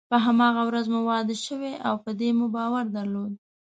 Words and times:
په 0.09 0.17
هماغه 0.25 0.61
ورځ 0.65 0.85
مو 0.93 0.99
واده 1.09 1.35
شوی 1.45 1.73
او 1.87 1.95
په 2.03 2.11
دې 2.19 2.29
مو 2.37 2.45
باور 2.55 2.85
درلود. 2.97 3.31